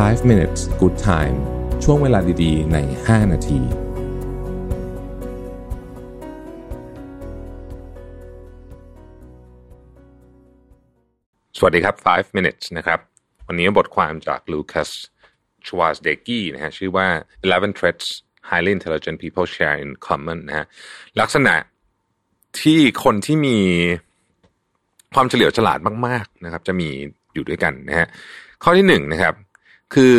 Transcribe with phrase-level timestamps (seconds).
[0.00, 1.36] 5 minutes good time
[1.84, 3.60] ช่วงเวลาดีๆ ใน 5 นาที
[11.58, 12.98] สวัสดีครับ 5 minutes นะครับ
[13.46, 14.90] วันนี้บทความจาก Lucas
[15.66, 17.06] Schwarzdecky นะฮะ ชื่อว่า
[17.42, 18.06] 11 traits
[18.50, 20.66] highly intelligent people share in common นะฮะ
[21.20, 21.54] ลักษณะ
[22.60, 23.58] ที่คนที่มี
[25.14, 26.88] ความเฉลียวฉลาดมาก ๆ นะครับ จะมี
[27.34, 28.06] อยู่ด้วยกันนะฮะ
[28.62, 29.36] ข้อที่หนึ่งนะครับ
[29.94, 30.16] คือ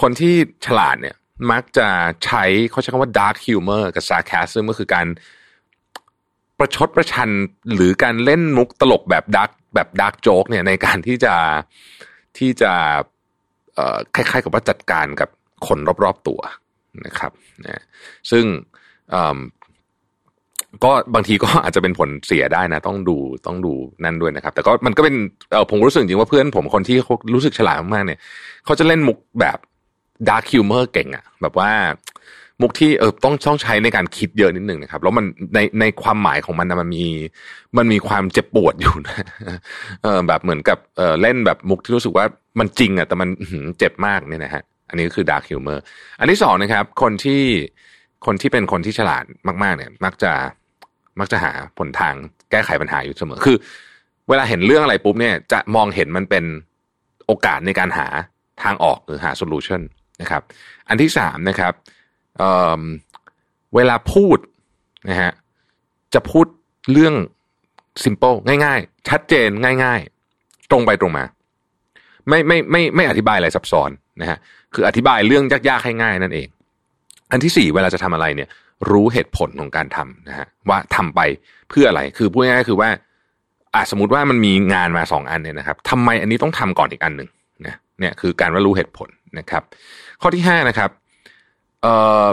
[0.00, 0.34] คนที่
[0.66, 1.16] ฉลาดเนี่ย
[1.50, 1.88] มักจะ
[2.24, 5.06] ใช้เขาใช้คำว่า dark humor กับ sarcasm ก็คือการ
[6.58, 7.30] ประชดประชัน
[7.74, 11.34] หรือการเล่นมุกตลกแบบดักแบบดักโจ๊กเนี่ยในการที่จะ
[12.38, 12.72] ที่จะ
[14.14, 15.30] คล้ายๆกับว่าจัดการกับ
[15.66, 16.40] คนรอบๆตัว
[17.06, 17.32] นะครับ
[17.66, 17.82] นะ
[18.30, 18.44] ซึ่ง
[20.84, 23.74] ก็บางทีก็อาจจะเป็นผลเสียได้นะ ต้องดูต้องดู
[24.04, 25.14] นั่นด้วยนะครับ แต่ก็มันก็เป็น
[25.52, 28.20] เออผมรู้สึกจริงว่าเพื่อนผมคนที่เขารู้สึกฉลาดมากๆเนี่ย
[28.64, 29.58] เขาจะเล่นมุกแบบ
[30.28, 31.70] dark humor เก่งอะแบบว่า
[32.60, 37.06] มุกที่เออต้องต้องใช้ในการคิดเยอะนิดหนึ่งนะครับ แล้วมันในในความหมายของมันนะมันมี
[37.76, 39.14] มันมีความเจ็บปวดอยู่นะ
[40.02, 42.24] เออแบบเหมือนกับเออเล่นแบบมุกที่รู้สึกว่า
[42.58, 43.28] มันจริงอะแต่มัน
[43.78, 45.82] เจ็บมากเนี่ยนะฮะอันนี้ก็คือ dark humor
[46.18, 47.42] อันที่สองนะครับ คนที่
[48.26, 49.24] คนที่เป็นคนที่ฉลาด
[49.62, 50.32] มาก ๆ เนี่ย มักจะ
[51.20, 52.14] มักจะหาผลทาง
[52.50, 53.56] แก้ไขปัญหาอยู่เสมอ คือ
[54.28, 56.44] เวลาเห็นเรื่องอะไรปุ๊บเนี่ยจะมองเห็นมันเป็น
[57.26, 58.06] โอกาสในการหา
[58.62, 59.80] ทางออกหรือหาโซลูชัน
[60.20, 60.42] นะครับ
[60.88, 61.72] อันที่สามนะครับ
[62.38, 64.38] เเวลาพูด
[65.08, 65.32] นะฮะ
[66.14, 66.46] จะพูด
[66.92, 67.14] เรื่อง
[68.04, 69.48] simple ง่าย ๆ ชัดเจน
[69.84, 70.00] ง่าย
[70.36, 71.24] ๆ ตรงไปตรงมา
[72.28, 74.38] ไม่ไม่ไม่ไม่อธิบายอะไรซับซ้อนนะฮะ
[74.74, 76.48] คืออธิบายเรื่องยากๆให้ง่ายนั่นเอง
[77.30, 78.48] อันที่สี่เวลาจะทำอะไรเนี่ย
[78.90, 81.20] รู้เหตุผลของการทำนะฮะว่าทำไป
[81.68, 82.90] เพื่ออะไร คือพูดง่ายๆคือว่า
[83.74, 87.28] อาสมมติว่ามันมีงานมาสองอันเนี่ยนะครับทำไมอันนี้ต้องทำก่อนอีกอันหนึ่ง
[87.66, 89.08] นะเนี่ยคือการว่ารู้เหตุผล
[89.38, 89.62] นะครับ
[90.20, 90.90] ข้อที่ห้านะครับ
[91.82, 91.94] เอ่
[92.24, 92.26] อ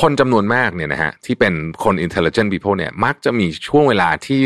[0.00, 4.44] คนจำนวนมากเนี่ยนะฮะที่เป็นคน intelligent people เนี่ยมักจะมีช่วงเวลาที่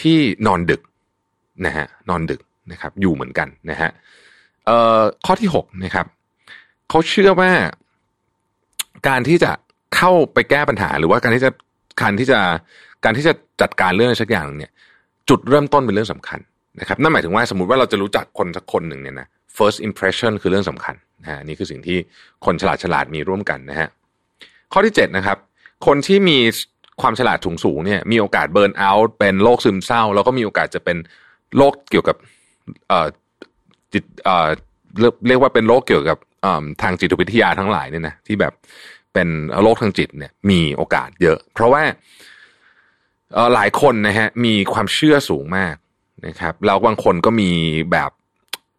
[0.00, 0.82] ที่นอนดึก
[1.66, 2.40] นะฮะนอนดึก
[2.72, 3.90] นะครับ อยู่เหมือนกันนะฮะ
[4.66, 6.06] เอ่อข้อที่หกนะครับ
[6.88, 7.50] เขาเชื่อว่า
[9.08, 9.50] การที่จะ
[9.96, 11.50] เข้าไปแก้ปัญหา หรือว่าการที่จะ
[12.02, 12.40] การที่จะ
[13.04, 14.72] การที่จะจัดการเรื่องอะไรสักอย่างเนี่ย
[15.28, 16.40] จุดเริ่มต้นเป็นเรื่องสำคัญ
[16.80, 19.26] นะครับนั่นหมายถึงว่าสมมติว่าเราจะรู้จักคนสักคนหนึ่งเนี่ยนะ
[19.58, 21.98] first impression คือเรื่องสำคัญนะฮะนี่คือสิ่งที่
[22.44, 23.88] คนฉลาดฉลาดมีร่วมกันนะฮะ
[24.72, 25.38] ข้อที่เจ็ดนะครับ
[25.86, 26.38] คนที่มี
[27.02, 30.96] ความฉลาดสูงสูงเนี่ยมีโอกาสเบิร์นเอาท์เป็นโรคซึมเศร้า แล้วก็มีโอกาสจะเป็น
[31.56, 32.16] โรคเกี่ยวกับ
[32.88, 33.06] เอ่อ
[33.92, 34.48] จิตเอ่อ
[35.28, 36.18] เรียกว่าเป็นโรคเกี่ยวกับ
[36.82, 38.52] ทางจิตวิทยาทั้งหลายเนี่ยนะที่แบบ
[39.16, 39.28] เป็น
[39.62, 41.82] โรคทางจิตเนี่ยมีโอกาสเยอะ เพราะว่า
[43.54, 45.74] หลายคนนะฮะมีความเชื่อสูงมาก
[46.26, 47.50] นะครับแล้วบางคนก็มี
[47.92, 48.10] แบบ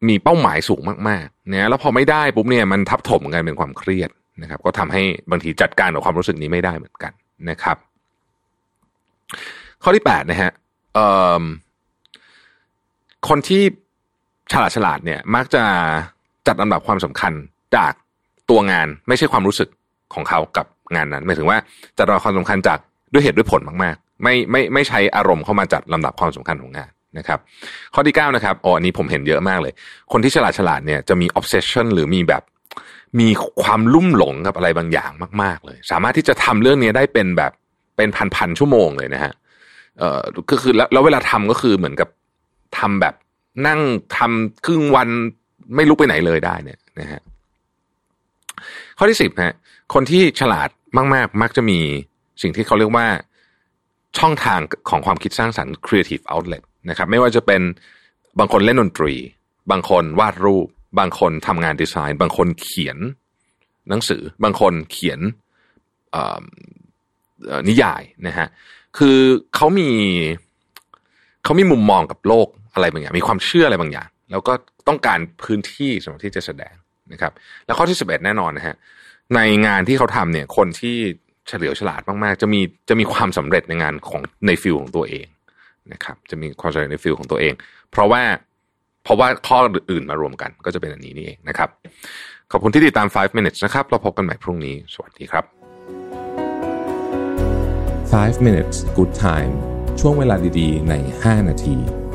[0.08, 4.10] มีเป้าหมายสูงมากๆเนี่ยแล้วพอไม่ได้ปุ๊บเนี่ยมันทับถมกันเป็นความเครียด
[4.42, 7.12] นะครับ ก็ทำให้บางทีจัดการกับความรู้สึกนี้ไม่ได้เหมือนกัน
[7.50, 7.78] นะครับ
[9.84, 10.52] ข้อที่แปดนะฮะ
[13.28, 13.64] คนที่
[14.52, 15.64] ฉลาดฉลาดเนี่ยมักจะ
[16.48, 17.34] จัดลำดับความสำคัญ
[17.76, 17.94] จาก
[18.50, 19.70] ตัวงานไม่ใช่ความรู้สึก
[20.14, 21.58] ของเขากับงานนั้นหมายถึงว่า
[21.98, 22.80] จัดลำดับความสำคัญจาก
[23.14, 27.40] ด้วยเหตุด้วยผลมากๆ ไม่ไม่ไม่ใช้อารมณ์เข้ามาจัดลำดับความสำคัญของงานนะครับ
[27.94, 29.74] ข้อที่เก้านะครับอ๋ออันนี้ผมเห็นเยอะมากเลย
[30.12, 32.44] คนที่ฉลาดฉลาดเนี่ยจะมี obsession หรือมีแบบ
[33.20, 33.28] มี
[33.64, 35.12] ความลุ่มหลงกับอะไรบางอย่าง
[35.44, 37.52] มาก ๆ เลย สามารถที่จะทำเรื่องนี้ได้เป็นแบบ
[37.98, 39.34] เป็นพันๆชั่วโมงเลยนะฮะ
[40.00, 42.10] เอ่อก็คือแล้วแล้วเวลาทำก็คือเหมือนกับ
[42.78, 43.16] ทำแบบ
[43.68, 43.80] นั่ง
[44.18, 45.10] ทำครึ่งวัน
[45.76, 47.22] ไม่ลุกไปไหนเลยได้เนี่ยนะฮะ
[48.98, 49.56] ข้อที่สิบฮะ
[49.94, 50.70] คนที่ฉลาด
[51.14, 51.80] มาก ๆ มักจะมี
[52.42, 53.08] สิ่งที่เขาเรียกว่า
[54.20, 54.60] ช่องทาง
[54.90, 57.62] ของความคิดสร้างสรรค์ creative outlet นะครับไม่ว่าจะเป็น
[58.40, 59.14] บางคนเล่นดนตรี
[59.72, 60.68] บางคนวาดรูป
[61.00, 62.98] บางคนทำงานดีไซน์ บางคนเขียน
[63.90, 65.20] หนังสือ บางคนเขียน
[67.70, 68.48] นิยายนะฮะ
[68.98, 69.18] คือ
[69.56, 69.90] เขามี
[71.44, 74.54] เขามีมุมมองกับโลกอะไรบางอย่าง มีความเชื่ออะไรบางอย่าง แล้วก็
[74.88, 76.74] ต้องการพื้นที่สำหรับที่จะแสดง
[77.14, 77.32] นะครับ
[77.66, 78.76] แล้วข้อที่สิบเอ็ดแน่นอนนะฮะ
[79.36, 80.96] ในงานที่เขาทำเนี่ย คนที่
[81.48, 85.28] เฉลียวฉลาดมากๆ จะมีจะมีความสำเร็จในงานของในฟิลของตัวเอง
[85.94, 87.54] นะครับ จะมีความสำเร็จในฟิลของตัวเอง
[87.92, 88.24] เพราะว่า
[89.04, 89.58] เพราะว่าข้อ
[89.92, 91.70] อื่นมารวมกันก็จะเป็นอันนี้นี่เองนะครับ
[92.52, 95.46] ขอบคุณที่ติดตาม 5 minutes นะครับ เราพบกันใหม่พรุ่งนี้ สวัสดีครับ
[98.14, 99.54] 5 minutes good time
[100.00, 100.94] ช่วงเวลาดีๆ ใน
[101.24, 102.07] 5 นาที